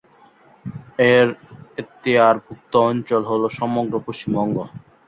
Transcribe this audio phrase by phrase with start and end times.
[1.09, 1.27] এর
[1.77, 4.57] এক্তিয়ারভুক্ত অঞ্চল হল সমগ্র পশ্চিমবঙ্গ।